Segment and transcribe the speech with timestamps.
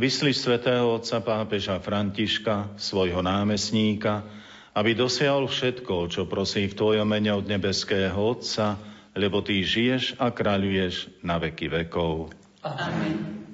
[0.00, 4.24] Vysli svätého otca pápeža Františka, svojho námestníka,
[4.72, 8.80] aby dosiahol všetko, čo prosí v Tvojom mene od nebeského Otca,
[9.12, 12.32] lebo Ty žiješ a kráľuješ na veky vekov.
[12.64, 13.44] Amen.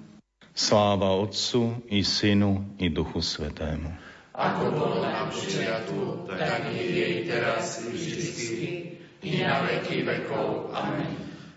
[0.55, 3.91] Sláva Otcu i Synu i Duchu Svetému.
[4.31, 8.67] Ako bolo na počiatku, tak je teraz i vždycky,
[9.27, 10.71] i na veky vekov.
[10.71, 11.36] Amen.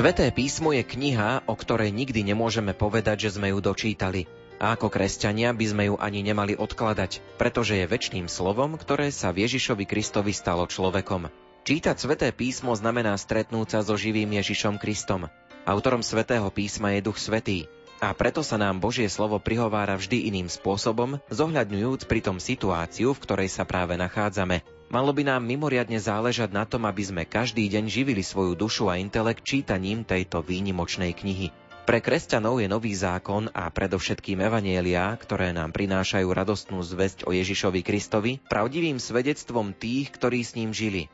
[0.00, 4.24] Sveté písmo je kniha, o ktorej nikdy nemôžeme povedať, že sme ju dočítali.
[4.56, 9.28] A ako kresťania by sme ju ani nemali odkladať, pretože je väčšným slovom, ktoré sa
[9.28, 11.28] Ježišovi Kristovi stalo človekom.
[11.68, 15.28] Čítať Sveté písmo znamená stretnúť sa so živým Ježišom Kristom.
[15.68, 17.68] Autorom Svetého písma je Duch Svetý.
[18.00, 23.52] A preto sa nám Božie slovo prihovára vždy iným spôsobom, zohľadňujúc pritom situáciu, v ktorej
[23.52, 24.64] sa práve nachádzame.
[24.90, 28.98] Malo by nám mimoriadne záležať na tom, aby sme každý deň živili svoju dušu a
[28.98, 31.54] intelekt čítaním tejto výnimočnej knihy.
[31.86, 37.86] Pre kresťanov je nový zákon a predovšetkým evanielia, ktoré nám prinášajú radostnú zväzť o Ježišovi
[37.86, 41.06] Kristovi, pravdivým svedectvom tých, ktorí s ním žili.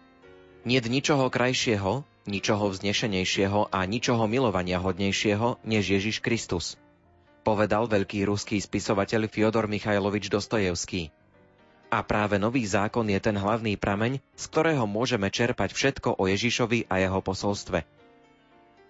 [0.64, 6.81] Niet ničoho krajšieho, ničoho vznešenejšieho a ničoho milovania hodnejšieho, než Ježiš Kristus.
[7.44, 11.12] Povedal veľký ruský spisovateľ Fyodor Michajlovič Dostojevský.
[11.86, 16.91] A práve nový zákon je ten hlavný prameň, z ktorého môžeme čerpať všetko o Ježišovi
[16.91, 17.86] a jeho posolstve.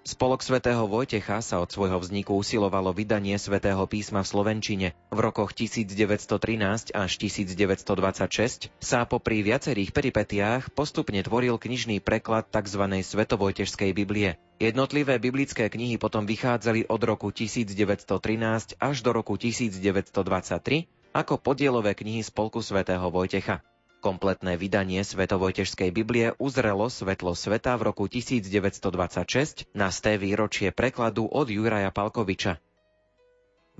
[0.07, 4.89] Spolok svätého Vojtecha sa od svojho vzniku usilovalo vydanie svätého písma v Slovenčine.
[5.11, 12.87] V rokoch 1913 až 1926 sa popri viacerých peripetiách postupne tvoril knižný preklad tzv.
[13.03, 14.39] Svetovojtežskej Biblie.
[14.63, 22.21] Jednotlivé biblické knihy potom vychádzali od roku 1913 až do roku 1923 ako podielové knihy
[22.21, 23.65] Spolku svätého Vojtecha.
[24.05, 31.49] Kompletné vydanie Svetovojtežskej Biblie uzrelo svetlo sveta v roku 1926 na sté výročie prekladu od
[31.49, 32.61] Juraja Palkoviča.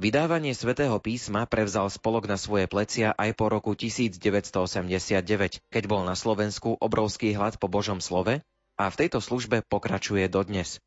[0.01, 6.17] Vydávanie svätého písma prevzal spolok na svoje plecia aj po roku 1989, keď bol na
[6.17, 8.41] Slovensku obrovský hlad po Božom slove
[8.81, 10.81] a v tejto službe pokračuje dodnes.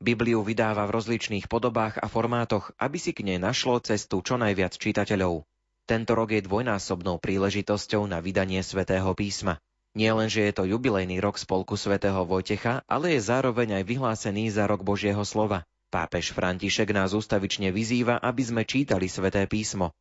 [0.00, 4.72] Bibliu vydáva v rozličných podobách a formátoch, aby si k nej našlo cestu čo najviac
[4.72, 5.44] čitateľov.
[5.84, 9.60] Tento rok je dvojnásobnou príležitosťou na vydanie svätého písma.
[9.92, 14.48] Nie len, že je to jubilejný rok spolku svätého Vojtecha, ale je zároveň aj vyhlásený
[14.48, 15.68] za rok Božieho slova.
[15.92, 19.92] Pápež František nás ústavične vyzýva, aby sme čítali sväté písmo.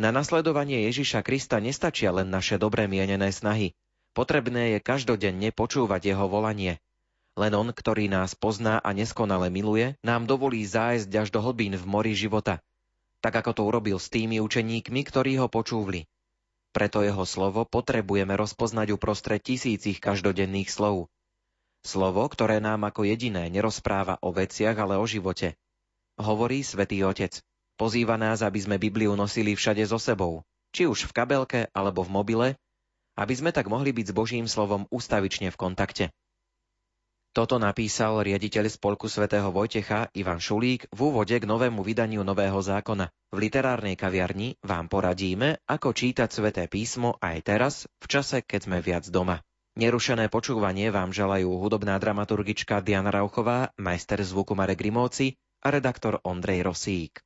[0.00, 3.76] Na nasledovanie Ježiša Krista nestačia len naše dobre mienené snahy.
[4.16, 6.80] Potrebné je každodenne počúvať jeho volanie–
[7.36, 11.84] len on, ktorý nás pozná a neskonale miluje, nám dovolí zájsť až do hlbín v
[11.84, 12.64] mori života,
[13.20, 16.08] tak ako to urobil s tými učeníkmi, ktorí ho počúvli.
[16.72, 21.08] Preto jeho slovo potrebujeme rozpoznať uprostred tisícich každodenných slov.
[21.84, 25.56] Slovo, ktoré nám ako jediné nerozpráva o veciach, ale o živote.
[26.16, 27.40] Hovorí svätý Otec.
[27.76, 30.40] Pozýva nás, aby sme Bibliu nosili všade so sebou,
[30.72, 32.48] či už v kabelke alebo v mobile,
[33.16, 36.04] aby sme tak mohli byť s Božím slovom ustavične v kontakte.
[37.36, 43.12] Toto napísal riaditeľ Spolku svätého Vojtecha Ivan Šulík v úvode k novému vydaniu Nového zákona.
[43.28, 48.78] V literárnej kaviarni vám poradíme, ako čítať sväté písmo aj teraz, v čase, keď sme
[48.80, 49.44] viac doma.
[49.76, 56.64] Nerušené počúvanie vám želajú hudobná dramaturgička Diana Rauchová, majster zvuku Marek Grimovci a redaktor Ondrej
[56.64, 57.20] Rosík.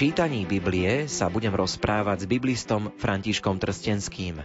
[0.00, 4.40] Čítaní Biblie sa budem rozprávať s biblistom Františkom Trstenským.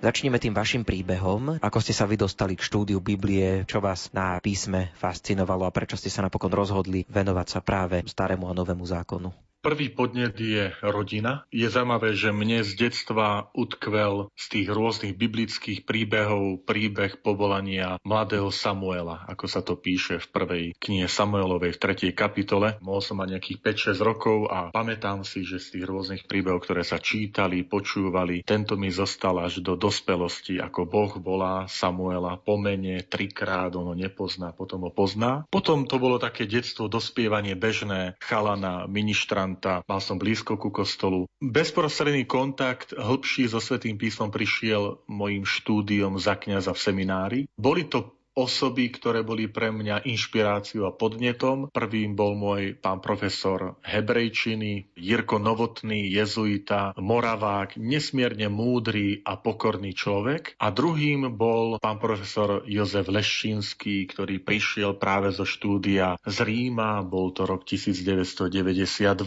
[0.00, 4.40] Začneme tým vašim príbehom, ako ste sa vy dostali k štúdiu Biblie, čo vás na
[4.40, 9.49] písme fascinovalo a prečo ste sa napokon rozhodli venovať sa práve starému a novému zákonu.
[9.60, 11.44] Prvý podnet je rodina.
[11.52, 18.48] Je zaujímavé, že mne z detstva utkvel z tých rôznych biblických príbehov príbeh povolania mladého
[18.48, 22.08] Samuela, ako sa to píše v prvej knihe Samuelovej v 3.
[22.16, 22.80] kapitole.
[22.80, 23.58] Mohol som mať nejakých
[23.92, 28.80] 5-6 rokov a pamätám si, že z tých rôznych príbehov, ktoré sa čítali, počúvali, tento
[28.80, 34.88] mi zostal až do dospelosti, ako Boh volá Samuela po mene, trikrát on nepozná, potom
[34.88, 35.44] ho pozná.
[35.52, 41.26] Potom to bolo také detstvo, dospievanie bežné, chalana, ministra muzikanta, mal som blízko ku kostolu.
[41.42, 47.40] Bezprostredný kontakt hĺbší so Svetým písmom prišiel mojim štúdiom za kniaza v seminári.
[47.58, 51.68] Boli to osoby, ktoré boli pre mňa inšpiráciou a podnetom.
[51.74, 60.54] Prvým bol môj pán profesor hebrejčiny, Jirko Novotný, jezuita, moravák, nesmierne múdry a pokorný človek.
[60.62, 67.34] A druhým bol pán profesor Jozef Leščínsky, ktorý prišiel práve zo štúdia z Ríma, bol
[67.34, 69.18] to rok 1992,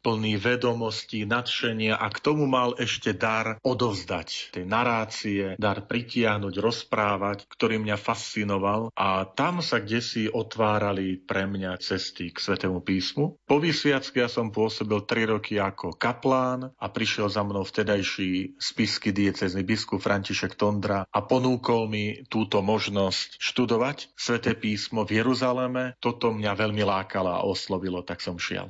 [0.00, 7.44] plný vedomostí, nadšenia a k tomu mal ešte dar odovzdať tej narácie, dar pritiahnuť, rozprávať,
[7.50, 12.84] ktorý mňa fascinoval fascinoval a tam sa kde si otvárali pre mňa cesty k Svetému
[12.84, 13.40] písmu.
[13.48, 19.10] Po vysviacky ja som pôsobil 3 roky ako kaplán a prišiel za mnou vtedajší spisky
[19.16, 25.96] diecezny biskup František Tondra a ponúkol mi túto možnosť študovať Sveté písmo v Jeruzaleme.
[26.02, 28.68] Toto mňa veľmi lákalo a oslovilo, tak som šiel.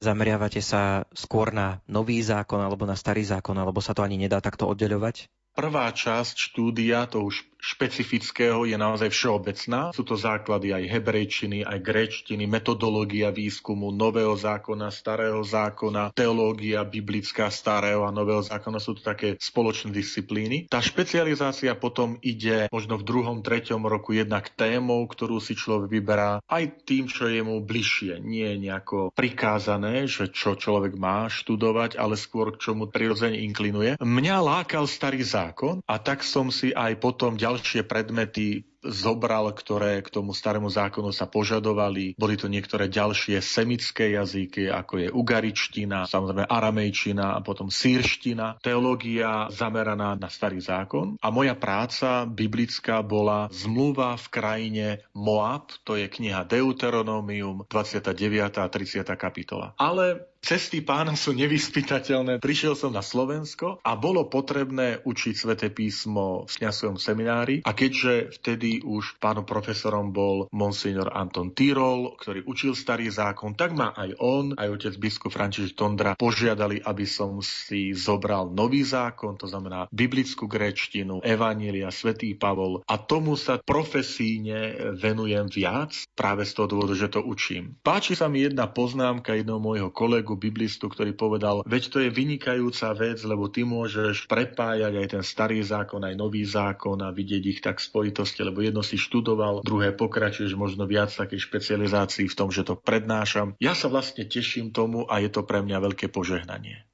[0.00, 4.40] Zameriavate sa skôr na nový zákon alebo na starý zákon, alebo sa to ani nedá
[4.40, 5.28] takto oddeľovať?
[5.52, 9.92] Prvá časť štúdia, to už špecifického je naozaj všeobecná.
[9.92, 17.52] Sú to základy aj hebrejčiny, aj gréčtiny, metodológia výskumu nového zákona, starého zákona, teológia biblická
[17.52, 18.80] starého a nového zákona.
[18.80, 20.66] Sú to také spoločné disciplíny.
[20.72, 26.40] Tá špecializácia potom ide možno v druhom, treťom roku jednak témou, ktorú si človek vyberá,
[26.48, 28.22] aj tým, čo je mu bližšie.
[28.24, 34.00] Nie je nejako prikázané, že čo človek má študovať, ale skôr k čomu prirodzene inklinuje.
[34.00, 40.00] Mňa lákal starý zákon a tak som si aj potom ďalej ďalšie predmety zobral, ktoré
[40.00, 42.16] k tomu starému zákonu sa požadovali.
[42.16, 48.60] Boli to niektoré ďalšie semické jazyky, ako je ugaričtina, samozrejme aramejčina a potom sírština.
[48.64, 51.20] Teológia zameraná na starý zákon.
[51.20, 58.16] A moja práca biblická bola Zmluva v krajine Moab, to je kniha Deuteronomium, 29.
[58.60, 59.04] a 30.
[59.16, 59.76] kapitola.
[59.76, 62.40] Ale Cesty pána sú nevyspytateľné.
[62.40, 68.40] Prišiel som na Slovensko a bolo potrebné učiť sväté písmo v kňazskom seminári a keďže
[68.40, 74.14] vtedy už pánom profesorom bol monsignor Anton Tyrol, ktorý učil starý zákon, tak ma aj
[74.22, 79.90] on, aj otec biskup František Tondra požiadali, aby som si zobral nový zákon, to znamená
[79.90, 86.94] biblickú gréčtinu, evanília, svätý Pavol a tomu sa profesíne venujem viac práve z toho dôvodu,
[86.94, 87.80] že to učím.
[87.80, 92.92] Páči sa mi jedna poznámka jedného môjho kolegu biblistu, ktorý povedal, veď to je vynikajúca
[92.92, 97.60] vec, lebo ty môžeš prepájať aj ten starý zákon, aj nový zákon a vidieť ich
[97.64, 102.48] tak v spojitosti, lebo jedno si študoval, druhé pokračuješ možno viac takej špecializácii v tom,
[102.52, 103.56] že to prednášam.
[103.58, 106.84] Ja sa vlastne teším tomu a je to pre mňa veľké požehnanie.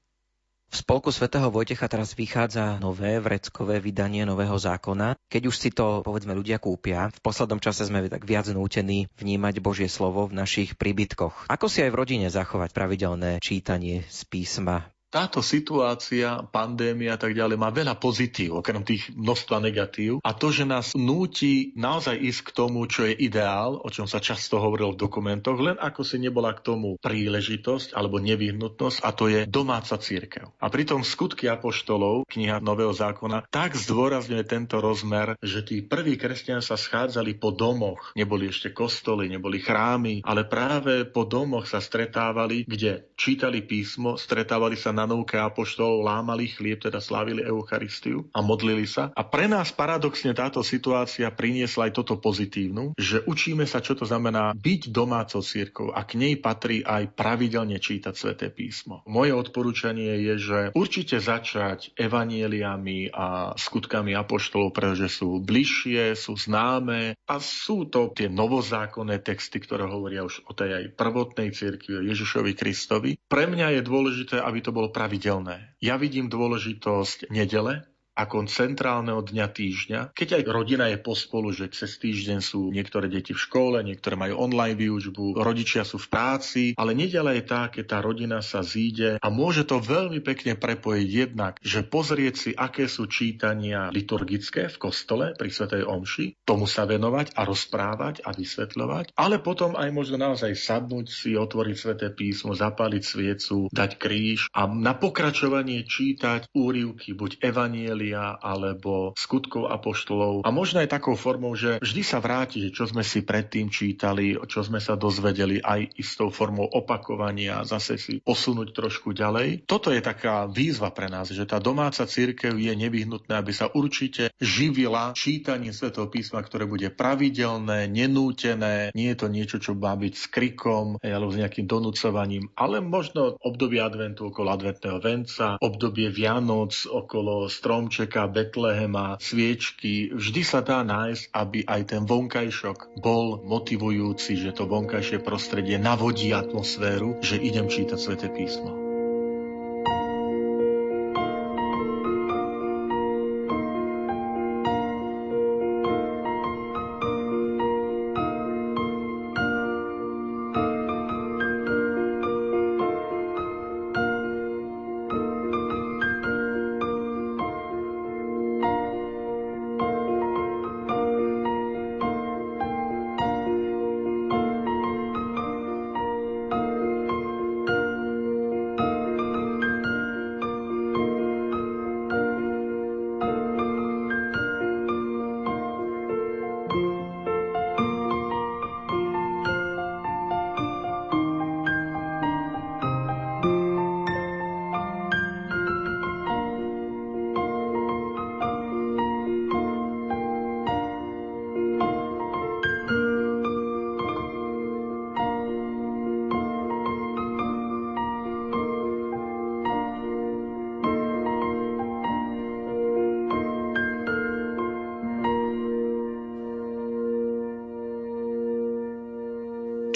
[0.67, 5.15] V spolku svätého Vojtecha teraz vychádza nové vreckové vydanie nového zákona.
[5.31, 9.63] Keď už si to, povedzme, ľudia kúpia, v poslednom čase sme tak viac nútení vnímať
[9.63, 11.47] Božie slovo v našich príbytkoch.
[11.47, 14.91] Ako si aj v rodine zachovať pravidelné čítanie z písma?
[15.09, 20.19] Táto situácia, pandémia a tak ďalej má veľa pozitív, okrem tých množstva negatív.
[20.27, 24.19] A to, že nás núti naozaj ísť k tomu, čo je ideál, o čom sa
[24.19, 29.31] často hovorilo v dokumentoch, len ako si nebola k tomu príležitosť alebo nevyhnutnosť, a to
[29.31, 30.51] je domáca církev.
[30.59, 36.65] A pritom skutky apoštolov, kniha Nového zákona, tak zdôrazňuje tento rozmer, že tí prví kresťania
[36.65, 38.11] sa schádzali po domoch.
[38.19, 44.75] Neboli ešte kostoly, neboli chrámy, ale práve po domoch sa stretávali, kde čítali písmo, stretávali
[44.75, 49.15] sa na Jánovke apoštolov lámali chlieb, teda slávili Eucharistiu a modlili sa.
[49.15, 54.03] A pre nás paradoxne táto situácia priniesla aj toto pozitívnu, že učíme sa, čo to
[54.03, 59.07] znamená byť domácou církou a k nej patrí aj pravidelne čítať sväté písmo.
[59.07, 67.15] Moje odporúčanie je, že určite začať evanieliami a skutkami apoštolov, pretože sú bližšie, sú známe
[67.31, 72.07] a sú to tie novozákonné texty, ktoré hovoria už o tej aj prvotnej cirkvi, o
[72.11, 73.15] Ježišovi Kristovi.
[73.31, 75.75] Pre mňa je dôležité, aby to bolo pravidelné.
[75.81, 82.01] Ja vidím dôležitosť nedele, ako centrálneho dňa týždňa, keď aj rodina je pospolu, že cez
[82.01, 86.97] týždeň sú niektoré deti v škole, niektoré majú online výučbu, rodičia sú v práci, ale
[86.97, 91.61] nedela je tá, keď tá rodina sa zíde a môže to veľmi pekne prepojiť jednak,
[91.61, 97.37] že pozrieť si, aké sú čítania liturgické v kostole pri Svetej Omši, tomu sa venovať
[97.37, 103.03] a rozprávať a vysvetľovať, ale potom aj možno naozaj sadnúť si, otvoriť Sveté písmo, zapáliť
[103.05, 110.51] sviecu, dať kríž a na pokračovanie čítať úrivky, buď evanieli Evangelia alebo skutkov apoštolov a
[110.55, 114.79] možno aj takou formou, že vždy sa vráti, čo sme si predtým čítali, čo sme
[114.79, 119.67] sa dozvedeli aj istou formou opakovania zase si posunúť trošku ďalej.
[119.67, 124.31] Toto je taká výzva pre nás, že tá domáca církev je nevyhnutné, aby sa určite
[124.39, 130.15] živila čítaním svätého písma, ktoré bude pravidelné, nenútené, nie je to niečo, čo má byť
[130.15, 136.77] s krikom alebo s nejakým donúcovaním, ale možno obdobie adventu okolo adventného venca, obdobie Vianoc
[136.87, 144.37] okolo stromčeka, stromčeka, Betlehema, sviečky, vždy sa dá nájsť, aby aj ten vonkajšok bol motivujúci,
[144.37, 148.86] že to vonkajšie prostredie navodí atmosféru, že idem čítať sväté písmo.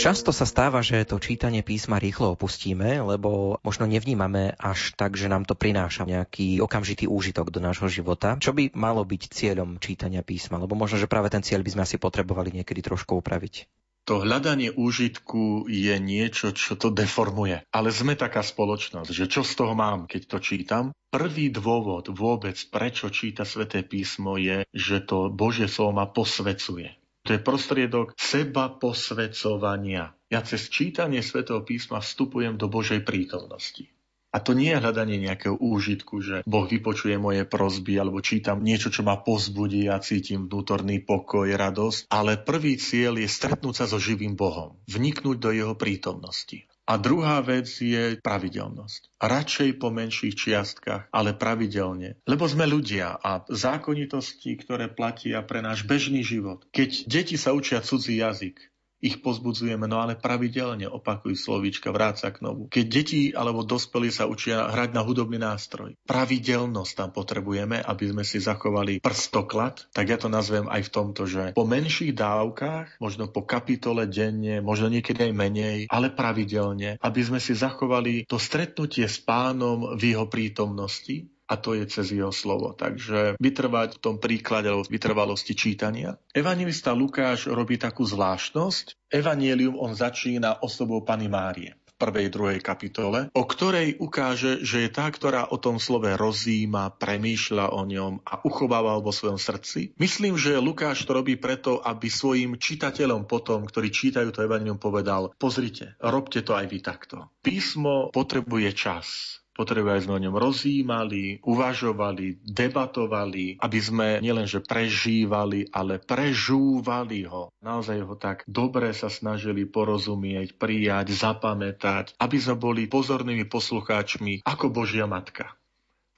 [0.00, 5.28] Často sa stáva, že to čítanie písma rýchlo opustíme, lebo možno nevnímame až tak, že
[5.28, 8.40] nám to prináša nejaký okamžitý úžitok do nášho života.
[8.40, 10.56] Čo by malo byť cieľom čítania písma?
[10.56, 13.68] Lebo možno, že práve ten cieľ by sme asi potrebovali niekedy trošku upraviť.
[14.08, 17.60] To hľadanie úžitku je niečo, čo to deformuje.
[17.68, 20.84] Ale sme taká spoločnosť, že čo z toho mám, keď to čítam?
[21.12, 26.99] Prvý dôvod vôbec, prečo číta sväté písmo, je, že to Božie slovo ma posvecuje.
[27.28, 30.16] To je prostriedok seba posvedcovania.
[30.32, 33.92] Ja cez čítanie svätého písma vstupujem do Božej prítomnosti.
[34.30, 38.94] A to nie je hľadanie nejakého úžitku, že Boh vypočuje moje prozby alebo čítam niečo,
[38.94, 42.14] čo ma pozbudí a cítim vnútorný pokoj, radosť.
[42.14, 46.69] Ale prvý cieľ je stretnúť sa so živým Bohom, vniknúť do jeho prítomnosti.
[46.90, 49.22] A druhá vec je pravidelnosť.
[49.22, 52.18] Radšej po menších čiastkách, ale pravidelne.
[52.26, 56.66] Lebo sme ľudia a zákonitosti, ktoré platia pre náš bežný život.
[56.74, 58.58] Keď deti sa učia cudzí jazyk,
[59.00, 62.68] ich pozbudzujeme, no ale pravidelne opakuj slovíčka, vráca k novu.
[62.68, 68.22] Keď deti alebo dospelí sa učia hrať na hudobný nástroj, pravidelnosť tam potrebujeme, aby sme
[68.22, 73.32] si zachovali prstoklad, tak ja to nazvem aj v tomto, že po menších dávkach, možno
[73.32, 79.08] po kapitole denne, možno niekedy aj menej, ale pravidelne, aby sme si zachovali to stretnutie
[79.08, 82.78] s pánom v jeho prítomnosti, a to je cez jeho slovo.
[82.78, 86.14] Takže vytrvať v tom príklade alebo vytrvalosti čítania.
[86.30, 89.10] Evangelista Lukáš robí takú zvláštnosť.
[89.10, 91.74] Evangelium on začína osobou Pany Márie.
[92.00, 97.76] prvej, druhej kapitole, o ktorej ukáže, že je tá, ktorá o tom slove rozíma, premýšľa
[97.76, 99.92] o ňom a uchováva vo svojom srdci.
[100.00, 105.36] Myslím, že Lukáš to robí preto, aby svojim čitateľom potom, ktorí čítajú to evanilium, povedal,
[105.36, 107.28] pozrite, robte to aj vy takto.
[107.44, 115.68] Písmo potrebuje čas potrebuje, aby sme o ňom rozjímali, uvažovali, debatovali, aby sme nielenže prežívali,
[115.68, 117.52] ale prežúvali ho.
[117.60, 124.72] Naozaj ho tak dobre sa snažili porozumieť, prijať, zapamätať, aby sme boli pozornými poslucháčmi ako
[124.72, 125.52] Božia Matka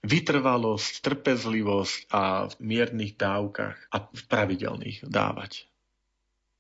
[0.03, 5.72] vytrvalosť, trpezlivosť a v miernych dávkach a v pravidelných dávať.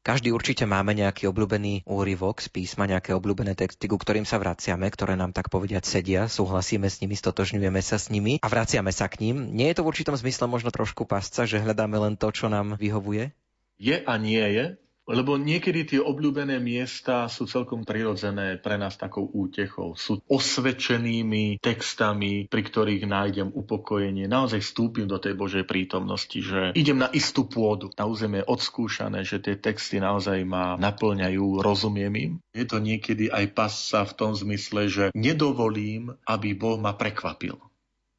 [0.02, 4.90] Každý určite máme nejaký obľúbený úryvok z písma, nejaké obľúbené texty, ku ktorým sa vraciame,
[4.90, 9.06] ktoré nám tak povediať sedia, súhlasíme s nimi, stotožňujeme sa s nimi a vraciame sa
[9.06, 9.54] k ním.
[9.54, 12.75] Nie je to v určitom zmysle možno trošku pasca, že hľadáme len to, čo nám
[12.82, 13.30] vyhovuje?
[13.78, 14.75] Je a nie je.
[15.11, 19.99] Lebo niekedy tie obľúbené miesta sú celkom prirodzené pre nás takou útechou.
[19.99, 24.30] Sú osvedčenými textami, pri ktorých nájdem upokojenie.
[24.30, 27.90] Naozaj vstúpim do tej Božej prítomnosti, že idem na istú pôdu.
[27.99, 32.32] Na územie odskúšané, že tie texty naozaj ma naplňajú, rozumiem im.
[32.54, 37.71] Je to niekedy aj pasa v tom zmysle, že nedovolím, aby Boh ma prekvapil.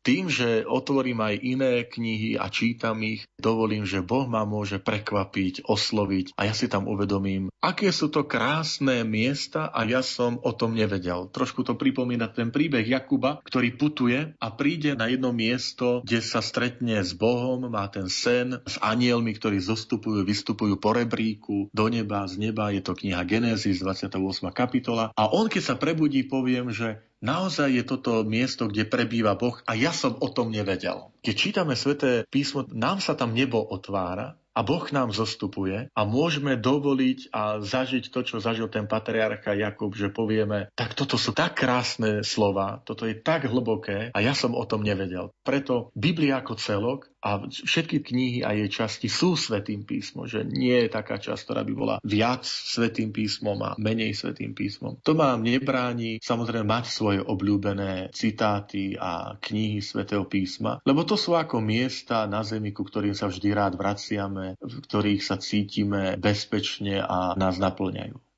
[0.03, 5.63] Tým, že otvorím aj iné knihy a čítam ich, dovolím, že Boh ma môže prekvapiť,
[5.63, 10.51] osloviť a ja si tam uvedomím, aké sú to krásne miesta a ja som o
[10.51, 11.31] tom nevedel.
[11.31, 16.43] Trošku to pripomína ten príbeh Jakuba, ktorý putuje a príde na jedno miesto, kde sa
[16.43, 22.27] stretne s Bohom, má ten sen s anielmi, ktorí zostupujú, vystupujú po rebríku do neba,
[22.27, 22.75] z neba.
[22.75, 24.19] Je to kniha Genesis, 28.
[24.51, 25.15] kapitola.
[25.15, 29.80] A on, keď sa prebudí, poviem, že Naozaj je toto miesto, kde prebýva Boh a
[29.80, 31.08] ja som o tom nevedel.
[31.24, 36.60] Keď čítame sväté písmo, nám sa tam nebo otvára a Boh nám zostupuje a môžeme
[36.60, 41.56] dovoliť a zažiť to, čo zažil ten patriarcha Jakub, že povieme, tak toto sú tak
[41.56, 45.32] krásne slova, toto je tak hlboké a ja som o tom nevedel.
[45.48, 50.75] Preto Biblia ako celok a všetky knihy a jej časti sú svetým písmom, že nie
[50.75, 55.00] je taká časť, ktorá by bola viac svetým písmom a menej svetým písmom.
[55.08, 61.39] To vám nebráni samozrejme mať svoje obľúbené citáty a knihy svetého písma, lebo to sú
[61.39, 67.00] ako miesta na zemi, ku ktorým sa vždy rád vraciame v ktorých sa cítime bezpečne
[67.00, 68.33] a nás naplňajú.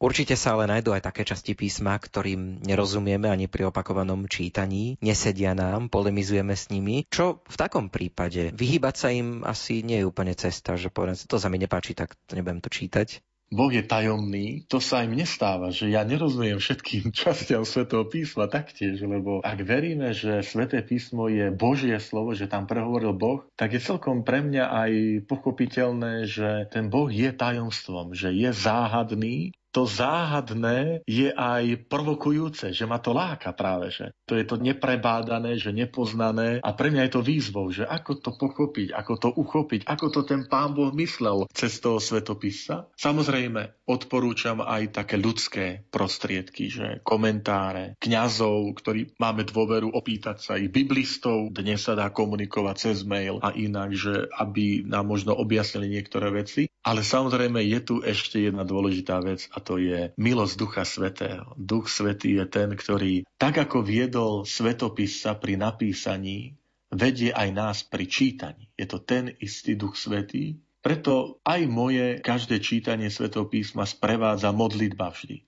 [0.00, 5.52] Určite sa ale nájdú aj také časti písma, ktorým nerozumieme ani pri opakovanom čítaní, nesedia
[5.52, 7.04] nám, polemizujeme s nimi.
[7.12, 8.48] Čo v takom prípade?
[8.56, 12.16] Vyhýbať sa im asi nie je úplne cesta, že poviem, to sa mi nepáči, tak
[12.24, 13.20] to nebudem to čítať.
[13.50, 19.02] Boh je tajomný, to sa im nestáva, že ja nerozumiem všetkým častiam Svetého písma taktiež,
[19.02, 23.82] lebo ak veríme, že Sveté písmo je Božie slovo, že tam prehovoril Boh, tak je
[23.82, 24.92] celkom pre mňa aj
[25.26, 32.84] pochopiteľné, že ten Boh je tajomstvom, že je záhadný to záhadné je aj provokujúce, že
[32.86, 37.12] ma to láka práve, že to je to neprebádané, že nepoznané a pre mňa je
[37.14, 41.46] to výzvou, že ako to pochopiť, ako to uchopiť, ako to ten pán Boh myslel
[41.54, 42.90] cez toho svetopisa.
[42.98, 50.74] Samozrejme, odporúčam aj také ľudské prostriedky, že komentáre kňazov, ktorí máme dôveru opýtať sa ich
[50.74, 56.34] biblistov, dnes sa dá komunikovať cez mail a inak, že aby nám možno objasnili niektoré
[56.34, 56.66] veci.
[56.80, 61.54] Ale samozrejme je tu ešte jedna dôležitá vec a to je milosť Ducha Svetého.
[61.54, 66.56] Duch Svetý je ten, ktorý tak ako viedol svetopisa pri napísaní,
[66.90, 68.72] vedie aj nás pri čítaní.
[68.74, 75.12] Je to ten istý Duch Svetý, preto aj moje každé čítanie Svetého písma sprevádza modlitba
[75.12, 75.44] vždy.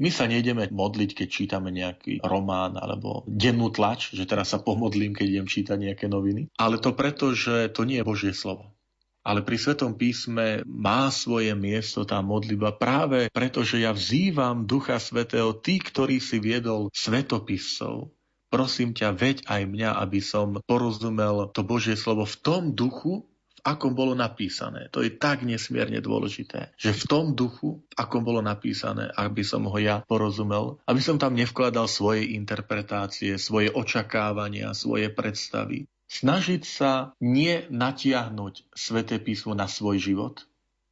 [0.00, 5.12] My sa nejdeme modliť, keď čítame nejaký román alebo dennú tlač, že teraz sa pomodlím,
[5.12, 6.48] keď idem čítať nejaké noviny.
[6.56, 8.72] Ale to preto, že to nie je Božie slovo.
[9.30, 14.98] Ale pri Svetom písme má svoje miesto tá modliba práve preto, že ja vzývam Ducha
[14.98, 18.10] Svetého, tí, ktorý si viedol svetopisov.
[18.50, 23.22] Prosím ťa, veď aj mňa, aby som porozumel to Božie slovo v tom duchu,
[23.54, 24.90] v akom bolo napísané.
[24.90, 29.62] To je tak nesmierne dôležité, že v tom duchu, v akom bolo napísané, aby som
[29.62, 37.14] ho ja porozumel, aby som tam nevkladal svoje interpretácie, svoje očakávania, svoje predstavy, snažiť sa
[37.22, 40.49] nie natiahnuť sväté písmo na svoj život,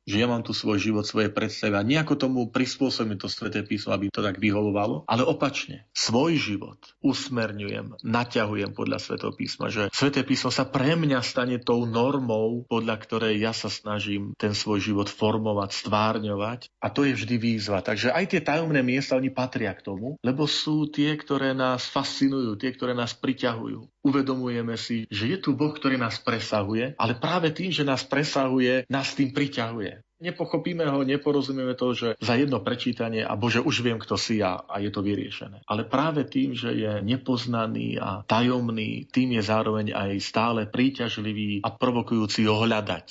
[0.08, 3.92] že ja mám tu svoj život, svoje predstavy a nejako tomu prispôsobím to sveté písmo,
[3.92, 10.24] aby to tak vyhovovalo, ale opačne, svoj život usmerňujem, naťahujem podľa svetého písma, že sveté
[10.24, 15.12] písmo sa pre mňa stane tou normou, podľa ktorej ja sa snažím ten svoj život
[15.12, 17.84] formovať, stvárňovať a to je vždy výzva.
[17.84, 22.56] Takže aj tie tajomné miesta, oni patria k tomu, lebo sú tie, ktoré nás fascinujú,
[22.56, 24.00] tie, ktoré nás priťahujú.
[24.08, 28.88] Uvedomujeme si, že je tu Boh, ktorý nás presahuje, ale práve tým, že nás presahuje,
[28.88, 29.97] nás tým priťahuje.
[30.18, 34.66] Nepochopíme ho, neporozumieme to, že za jedno prečítanie a Bože, už viem, kto si ja
[34.66, 35.62] a je to vyriešené.
[35.62, 41.70] Ale práve tým, že je nepoznaný a tajomný, tým je zároveň aj stále príťažlivý a
[41.70, 43.06] provokujúci ho hľadať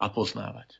[0.00, 0.79] a poznávať.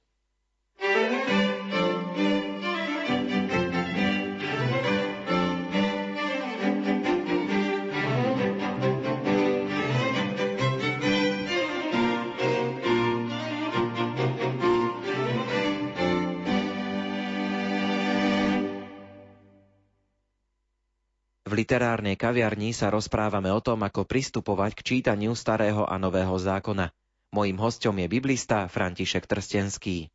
[21.60, 26.88] Literárnej kaviarni sa rozprávame o tom, ako pristupovať k čítaniu starého a nového zákona.
[27.36, 30.08] Mojím hostom je biblista František Trstenský.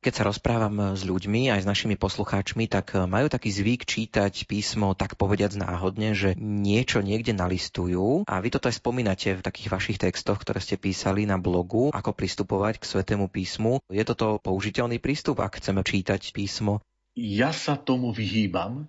[0.00, 4.96] Keď sa rozprávam s ľuďmi, aj s našimi poslucháčmi, tak majú taký zvyk čítať písmo
[4.96, 8.24] tak povediac náhodne, že niečo niekde nalistujú.
[8.24, 12.16] A vy toto aj spomínate v takých vašich textoch, ktoré ste písali na blogu, ako
[12.16, 13.84] pristupovať k svetému písmu.
[13.92, 16.80] Je toto použiteľný prístup, ak chceme čítať písmo?
[17.12, 18.88] Ja sa tomu vyhýbam,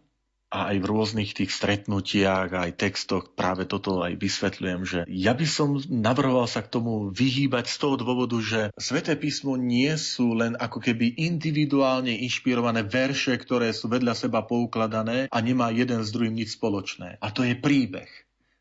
[0.52, 5.48] a aj v rôznych tých stretnutiach, aj textoch práve toto aj vysvetľujem, že ja by
[5.48, 10.60] som navrhoval sa k tomu vyhýbať z toho dôvodu, že Sveté písmo nie sú len
[10.60, 16.36] ako keby individuálne inšpirované verše, ktoré sú vedľa seba poukladané a nemá jeden s druhým
[16.36, 17.16] nič spoločné.
[17.24, 18.12] A to je príbeh.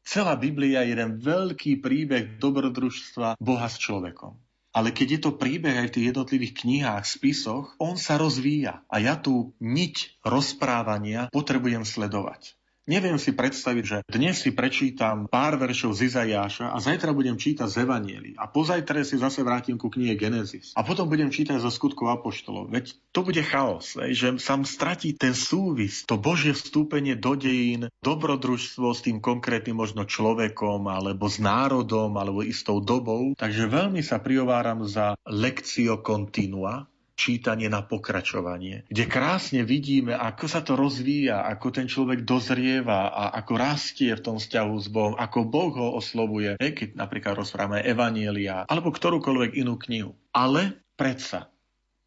[0.06, 4.38] Celá Biblia je jeden veľký príbeh dobrodružstva Boha s človekom.
[4.70, 8.96] Ale keď je to príbeh aj v tých jednotlivých knihách, spisoch, on sa rozvíja a
[9.02, 12.59] ja tú niť rozprávania potrebujem sledovať.
[12.90, 17.70] Neviem si predstaviť, že dnes si prečítam pár veršov z Izajáša a zajtra budem čítať
[17.70, 21.70] z Evanieli a pozajtra si zase vrátim ku knihe Genesis a potom budem čítať zo
[21.70, 22.66] skutkov Apoštolov.
[22.66, 28.90] Veď to bude chaos, že sa stratí ten súvis, to Božie vstúpenie do dejín, dobrodružstvo
[28.90, 33.38] s tým konkrétnym možno človekom alebo s národom alebo istou dobou.
[33.38, 40.64] Takže veľmi sa priováram za lekcio continua, čítanie na pokračovanie, kde krásne vidíme, ako sa
[40.64, 45.44] to rozvíja, ako ten človek dozrieva a ako rastie v tom vzťahu s Bohom, ako
[45.44, 50.16] Boh ho oslovuje, keď napríklad rozprávame Evanielia alebo ktorúkoľvek inú knihu.
[50.32, 51.52] Ale predsa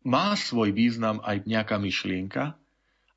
[0.02, 2.58] má svoj význam aj nejaká myšlienka,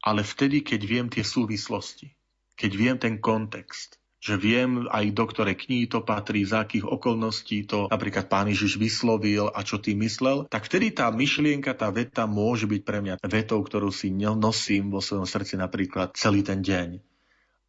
[0.04, 2.12] ale vtedy, keď viem tie súvislosti,
[2.60, 7.62] keď viem ten kontext, že viem aj do ktorej knihy to patrí, za akých okolností
[7.62, 12.26] to napríklad pán Ježiš vyslovil a čo tým myslel, tak vtedy tá myšlienka, tá veta
[12.26, 16.98] môže byť pre mňa vetou, ktorú si nosím vo svojom srdci napríklad celý ten deň.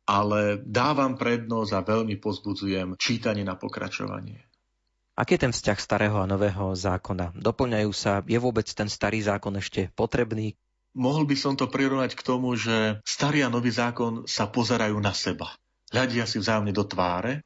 [0.09, 4.41] Ale dávam prednosť a veľmi pozbudzujem čítanie na pokračovanie.
[5.13, 7.37] Aký je ten vzťah starého a nového zákona?
[7.37, 8.25] Doplňajú sa?
[8.25, 10.57] Je vôbec ten starý zákon ešte potrebný?
[10.97, 15.13] Mohol by som to prirovnať k tomu, že starý a nový zákon sa pozerajú na
[15.13, 15.53] seba
[15.91, 17.43] hľadia si vzájomne do tváre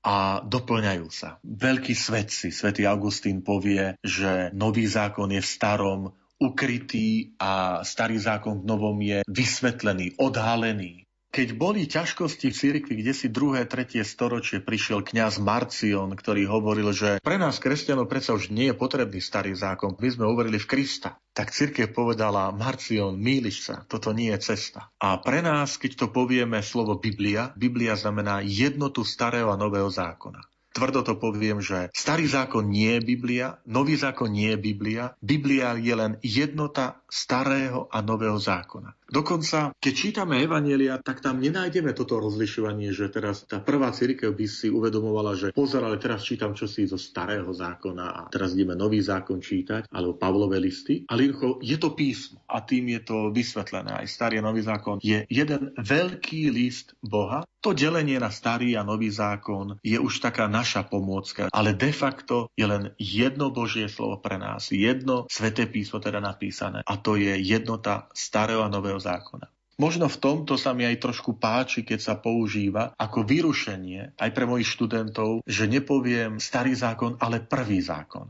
[0.00, 1.36] a doplňajú sa.
[1.44, 6.00] Veľký svetci, svätý Augustín povie, že nový zákon je v starom
[6.40, 11.04] ukrytý a starý zákon v novom je vysvetlený, odhalený.
[11.30, 16.90] Keď boli ťažkosti v cirkvi, kde si druhé, tretie storočie prišiel kňaz Marcion, ktorý hovoril,
[16.90, 20.66] že pre nás kresťanov predsa už nie je potrebný starý zákon, my sme uverili v
[20.66, 21.22] Krista.
[21.30, 24.90] Tak cirkev povedala, Marcion, míliš sa, toto nie je cesta.
[24.98, 30.42] A pre nás, keď to povieme slovo Biblia, Biblia znamená jednotu starého a nového zákona.
[30.70, 35.18] Tvrdo to poviem, že starý zákon nie je Biblia, nový zákon nie je Biblia.
[35.18, 38.94] Biblia je len jednota starého a nového zákona.
[39.10, 44.46] Dokonca, keď čítame Evanielia, tak tam nenájdeme toto rozlišovanie, že teraz tá prvá církev by
[44.46, 49.02] si uvedomovala, že pozor, ale teraz čítam čosi zo starého zákona a teraz ideme nový
[49.02, 51.02] zákon čítať, alebo Pavlové listy.
[51.10, 51.26] Ale
[51.58, 53.98] je to písmo a tým je to vysvetlené.
[53.98, 57.42] Aj starý a nový zákon je jeden veľký list Boha.
[57.60, 62.48] To delenie na starý a nový zákon je už taká naša pomôcka, ale de facto
[62.56, 67.36] je len jedno Božie slovo pre nás, jedno sveté písmo teda napísané a to je
[67.36, 69.48] jednota starého a nového zákona.
[69.80, 74.44] Možno v tomto sa mi aj trošku páči, keď sa používa ako vyrušenie aj pre
[74.44, 78.28] mojich študentov, že nepoviem starý zákon, ale prvý zákon.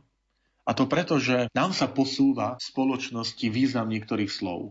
[0.63, 4.71] A to preto, že nám sa posúva v spoločnosti význam niektorých slov.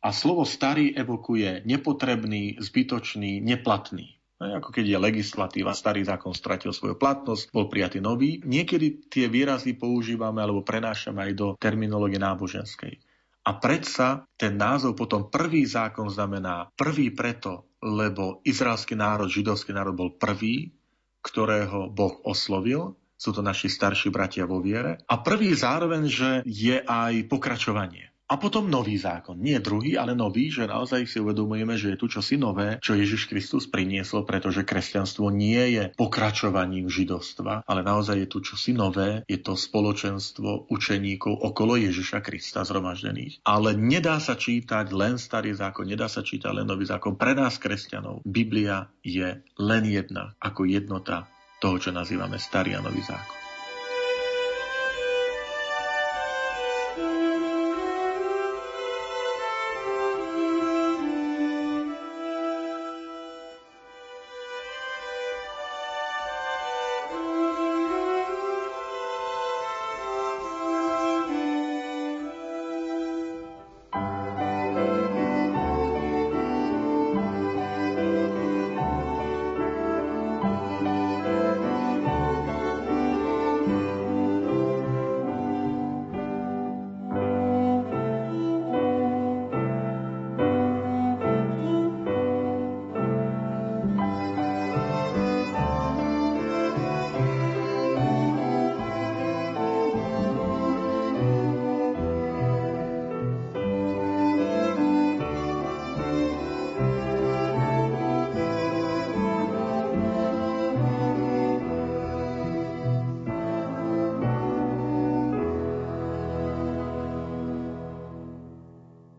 [0.00, 4.16] A slovo starý evokuje nepotrebný, zbytočný, neplatný.
[4.40, 8.40] No, ako keď je legislatíva, starý zákon stratil svoju platnosť, bol prijatý nový.
[8.40, 13.00] Niekedy tie výrazy používame alebo prenášame aj do terminológie náboženskej.
[13.46, 19.94] A predsa ten názov potom prvý zákon znamená prvý preto, lebo izraelský národ, židovský národ
[19.94, 20.74] bol prvý,
[21.22, 25.00] ktorého Boh oslovil, sú to naši starší bratia vo viere.
[25.08, 28.12] A prvý zároveň, že je aj pokračovanie.
[28.26, 29.38] A potom nový zákon.
[29.38, 33.30] Nie druhý, ale nový, že naozaj si uvedomujeme, že je tu čosi nové, čo Ježiš
[33.30, 39.38] Kristus priniesol, pretože kresťanstvo nie je pokračovaním židovstva, ale naozaj je tu čosi nové, je
[39.38, 43.46] to spoločenstvo učeníkov okolo Ježiša Krista zhromaždených.
[43.46, 47.14] Ale nedá sa čítať len starý zákon, nedá sa čítať len nový zákon.
[47.14, 51.30] Pre nás, kresťanov, Biblia je len jedna, ako jednota
[51.62, 53.45] toho, čo nazývame starý a nový zákon.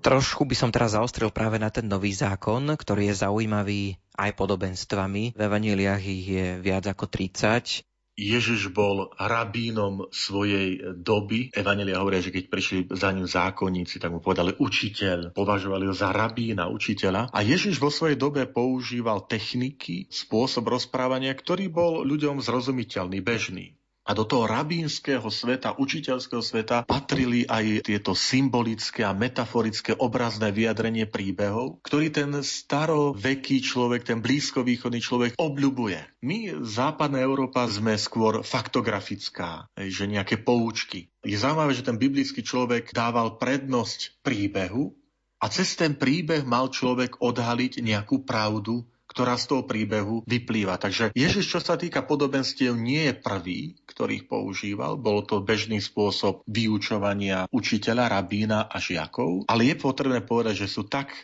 [0.08, 5.36] Trošku by som teraz zaostril práve na ten nový zákon, ktorý je zaujímavý aj podobenstvami.
[5.36, 7.84] V evaníliách ich je viac ako 30.
[8.18, 11.54] Ježiš bol rabínom svojej doby.
[11.54, 15.38] Evangelia hovoria, že keď prišli za ním zákonníci, tak mu povedali učiteľ.
[15.38, 17.30] Považovali ho za rabína, učiteľa.
[17.30, 23.77] A Ježiš vo svojej dobe používal techniky, spôsob rozprávania, ktorý bol ľuďom zrozumiteľný, bežný.
[24.08, 31.04] A do toho rabínskeho sveta, učiteľského sveta patrili aj tieto symbolické a metaforické obrazné vyjadrenie
[31.12, 36.24] príbehov, ktorý ten staroveký človek, ten blízkovýchodný človek obľubuje.
[36.24, 41.12] My, západná Európa, sme skôr faktografická, že nejaké poučky.
[41.28, 44.96] Je zaujímavé, že ten biblický človek dával prednosť príbehu
[45.44, 50.78] a cez ten príbeh mal človek odhaliť nejakú pravdu, ktorá z toho príbehu vyplýva.
[50.78, 55.00] Takže Ježiš, čo sa týka podobenstiev, nie je prvý, ktorých používal.
[55.00, 59.48] Bol to bežný spôsob vyučovania učiteľa, rabína a žiakov.
[59.48, 61.16] Ale je potrebné povedať, že sú tak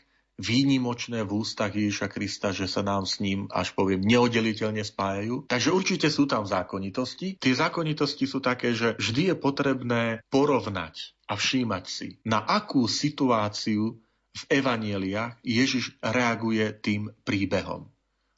[0.42, 5.46] výnimočné v ústach Ježiša Krista, že sa nám s ním, až poviem, neoddeliteľne spájajú.
[5.46, 7.38] Takže určite sú tam zákonitosti.
[7.38, 14.02] Tie zákonitosti sú také, že vždy je potrebné porovnať a všímať si, na akú situáciu
[14.34, 17.86] v evanieliach Ježiš reaguje tým príbehom.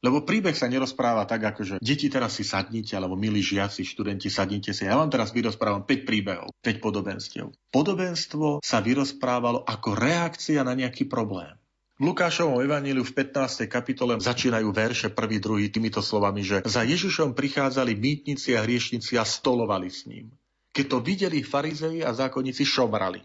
[0.06, 4.30] Lebo príbeh sa nerozpráva tak, ako že deti teraz si sadnite, alebo milí žiaci, študenti,
[4.30, 4.86] sadnite si.
[4.86, 7.50] Ja vám teraz vyrozprávam 5 príbehov, 5 podobenstiev.
[7.74, 11.58] Podobenstvo sa vyrozprávalo ako reakcia na nejaký problém.
[11.96, 13.72] V Lukášovom evaníliu v 15.
[13.72, 19.24] kapitole začínajú verše prvý, druhý týmito slovami, že za Ježišom prichádzali mýtnici a hriešnici a
[19.24, 20.30] stolovali s ním.
[20.76, 23.24] Keď to videli farizei a zákonníci, šomrali.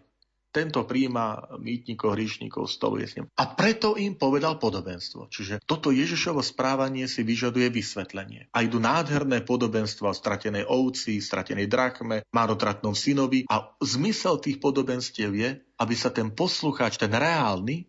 [0.50, 3.30] Tento príjma mýtnikov, hriešnikov, stoluje s ním.
[3.38, 5.30] A preto im povedal podobenstvo.
[5.30, 8.50] Čiže toto Ježišovo správanie si vyžaduje vysvetlenie.
[8.50, 13.46] A idú nádherné podobenstva o stratenej ovci, stratenej drakme, márotratnom synovi.
[13.46, 17.86] A zmysel tých podobenstiev je, aby sa ten poslucháč, ten reálny,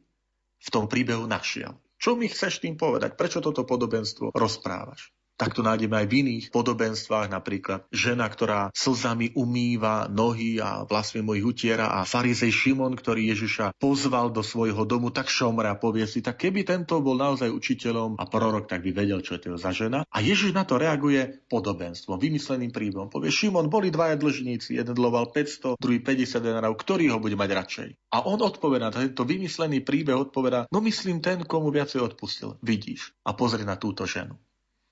[0.61, 1.73] v tom príbehu našiel.
[1.97, 3.17] Čo mi chceš tým povedať?
[3.17, 5.09] Prečo toto podobenstvo rozprávaš?
[5.41, 11.25] Tak to nájdeme aj v iných podobenstvách, napríklad žena, ktorá slzami umýva nohy a vlastne
[11.25, 16.05] mojich utiera a farizej Šimon, ktorý Ježiša pozval do svojho domu, tak šomre a povie
[16.05, 19.57] si, tak keby tento bol naozaj učiteľom a prorok, tak by vedel, čo je to
[19.57, 20.05] za žena.
[20.13, 23.09] A Ježiš na to reaguje podobenstvom, vymysleným príbehom.
[23.09, 27.49] Povie, Šimon, boli dvaja dlžníci, jeden dloval 500, druhý 50 denárov, ktorý ho bude mať
[27.49, 27.89] radšej?
[28.13, 32.61] A on odpovedá, tento vymyslený príbeh odpovedá, no myslím ten, komu viacej odpustil.
[32.61, 33.17] Vidíš.
[33.25, 34.37] A pozri na túto ženu.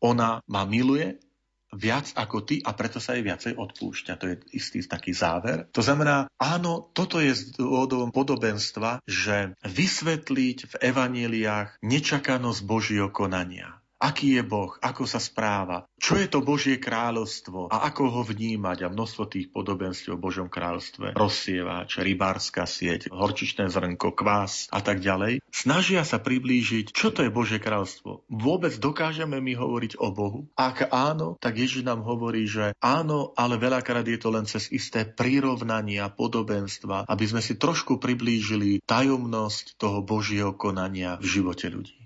[0.04, 1.20] Ona ma miluje
[1.74, 4.14] viac ako ty a preto sa jej viacej odpúšťa.
[4.18, 5.70] To je istý taký záver.
[5.74, 13.79] To znamená, áno, toto je z dôvodom podobenstva, že vysvetliť v evaníliách nečakanosť Božieho konania
[14.00, 18.88] aký je Boh, ako sa správa, čo je to Božie kráľovstvo a ako ho vnímať
[18.88, 25.04] a množstvo tých podobenstiev o Božom kráľovstve, rozsievač, rybárska sieť, horčičné zrnko, kvás a tak
[25.04, 28.24] ďalej, snažia sa priblížiť, čo to je Božie kráľovstvo.
[28.32, 30.48] Vôbec dokážeme my hovoriť o Bohu?
[30.56, 35.04] Ak áno, tak Ježiš nám hovorí, že áno, ale veľakrát je to len cez isté
[35.04, 41.99] prirovnania, podobenstva, aby sme si trošku priblížili tajomnosť toho Božieho konania v živote ľudí.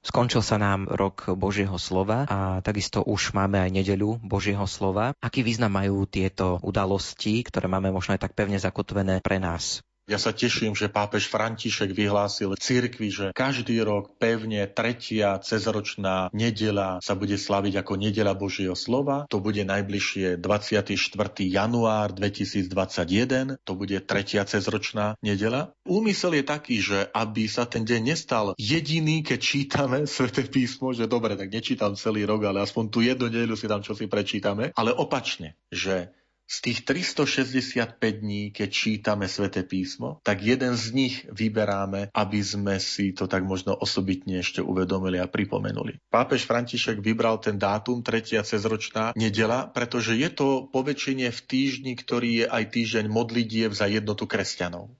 [0.00, 5.12] Skončil sa nám rok Božieho slova a takisto už máme aj nedeľu Božieho slova.
[5.20, 9.84] Aký význam majú tieto udalosti, ktoré máme možno aj tak pevne zakotvené pre nás?
[10.10, 16.98] Ja sa teším, že pápež František vyhlásil cirkvi, že každý rok pevne tretia cezročná nedela
[16.98, 19.30] sa bude slaviť ako nedela Božieho slova.
[19.30, 20.98] To bude najbližšie 24.
[21.46, 23.62] január 2021.
[23.62, 25.78] To bude tretia cezročná nedela.
[25.86, 31.06] Úmysel je taký, že aby sa ten deň nestal jediný, keď čítame Sveté písmo, že
[31.06, 34.74] dobre, tak nečítam celý rok, ale aspoň tú jednu nedelu si tam čo si prečítame,
[34.74, 36.10] ale opačne, že
[36.50, 42.82] z tých 365 dní, keď čítame sväté písmo, tak jeden z nich vyberáme, aby sme
[42.82, 46.02] si to tak možno osobitne ešte uvedomili a pripomenuli.
[46.10, 52.30] Pápež František vybral ten dátum, tretia cezročná nedela, pretože je to poväčšenie v týždni, ktorý
[52.42, 54.90] je aj týždeň modlitiev za jednotu kresťanov.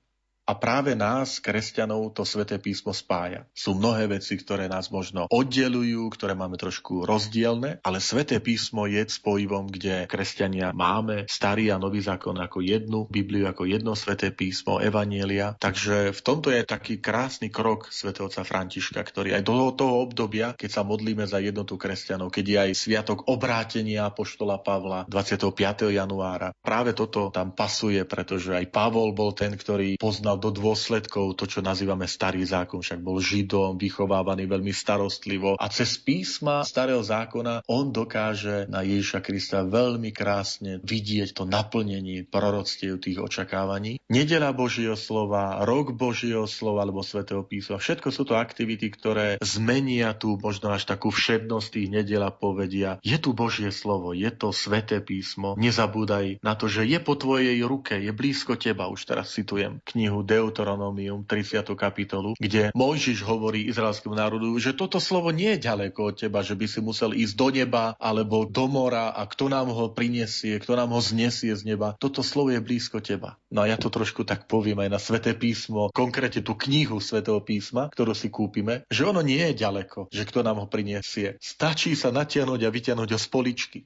[0.50, 3.46] A práve nás, kresťanov, to sväté písmo spája.
[3.54, 9.06] Sú mnohé veci, ktoré nás možno oddelujú, ktoré máme trošku rozdielne, ale sväté písmo je
[9.06, 14.82] spojivom, kde kresťania máme starý a nový zákon ako jednu, Bibliu ako jedno sväté písmo,
[14.82, 15.54] Evanielia.
[15.54, 20.58] Takže v tomto je taký krásny krok svätého otca Františka, ktorý aj do toho obdobia,
[20.58, 25.94] keď sa modlíme za jednotu kresťanov, keď je aj sviatok obrátenia poštola Pavla 25.
[25.94, 26.50] januára.
[26.58, 31.37] Práve toto tam pasuje, pretože aj Pavol bol ten, ktorý poznal do dôsledkov.
[31.37, 35.61] To, čo nazývame starý zákon, však bol židom, vychovávaný veľmi starostlivo.
[35.61, 42.24] A cez písma starého zákona on dokáže na Ježiša Krista veľmi krásne vidieť to naplnenie
[42.24, 44.00] proroctiev tých očakávaní.
[44.09, 50.16] Nedela Božieho slova, rok Božieho slova alebo svätého písma, všetko sú to aktivity, ktoré zmenia
[50.16, 55.03] tú možno až takú všednosť tých nedel povedia, je tu Božie slovo, je to sväté
[55.03, 59.81] písmo, nezabúdaj na to, že je po tvojej ruke, je blízko teba, už teraz citujem
[59.88, 61.74] knihu Deuteronomium, 30.
[61.74, 66.54] kapitolu, kde Mojžiš hovorí izraelskému národu, že toto slovo nie je ďaleko od teba, že
[66.54, 70.78] by si musel ísť do neba alebo do mora a kto nám ho prinesie, kto
[70.78, 71.98] nám ho znesie z neba.
[71.98, 73.42] Toto slovo je blízko teba.
[73.50, 77.42] No a ja to trošku tak poviem aj na Sveté písmo, konkrétne tú knihu Svetého
[77.42, 81.34] písma, ktorú si kúpime, že ono nie je ďaleko, že kto nám ho prinesie.
[81.42, 83.80] Stačí sa natiahnuť a vytiahnuť ho z poličky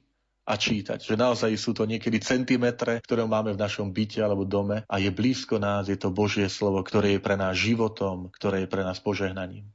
[0.45, 1.03] a čítať.
[1.03, 5.11] Že naozaj sú to niekedy centimetre, ktoré máme v našom byte alebo dome a je
[5.11, 9.03] blízko nás, je to Božie slovo, ktoré je pre nás životom, ktoré je pre nás
[9.03, 9.74] požehnaním.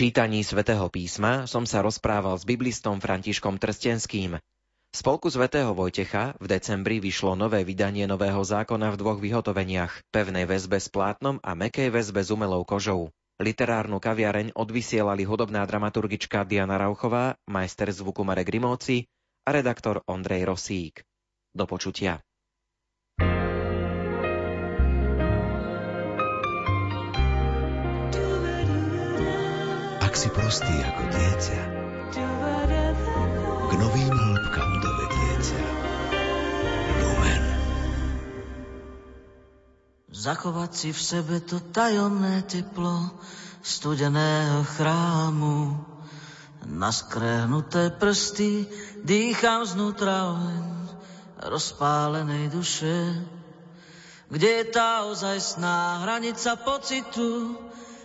[0.00, 4.40] Čítaní svätého písma som sa rozprával s biblistom Františkom Trstenským.
[4.40, 10.48] V spolku svätého Vojtecha v decembri vyšlo nové vydanie Nového zákona v dvoch vyhotoveniach, pevnej
[10.48, 13.12] väzbe s plátnom a mekej väzbe s umelou kožou.
[13.44, 19.04] Literárnu kaviareň odvysielali hudobná dramaturgička Diana Rauchová, majster zvuku Marek Rimóci
[19.44, 21.04] a redaktor Ondrej Rosík.
[21.52, 22.24] Do počutia.
[30.10, 31.60] Ak si prostý ako dieťa,
[33.62, 35.62] k novým hĺbkam dovedie ťa.
[36.98, 37.44] Lumen.
[40.10, 43.22] Zachovať si v sebe to tajomné teplo
[43.62, 45.78] studeného chrámu.
[46.66, 48.66] Na skrehnuté prsty
[49.06, 50.66] dýcham znútra oheň
[51.38, 53.14] rozpálenej duše.
[54.26, 57.54] Kde je tá ozajstná hranica pocitu,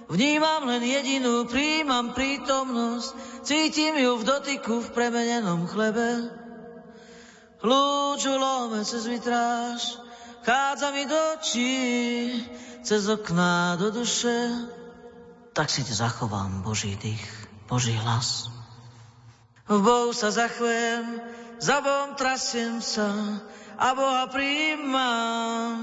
[0.05, 6.29] Vnímam len jedinú, príjmam prítomnosť, cítim ju v dotyku v premenenom chlebe.
[7.65, 9.97] Lúču lome cez vitráž,
[10.45, 11.73] chádza mi do očí,
[12.85, 14.69] cez okná do duše.
[15.57, 17.25] Tak si te zachovám Boží dých,
[17.65, 18.53] Boží hlas.
[19.65, 21.17] V Bohu sa zachvem,
[21.57, 23.09] za Bohom trasiem sa
[23.81, 25.73] a Boha príjmam.